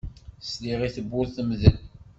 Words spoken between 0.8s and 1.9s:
i tewwurt temdel.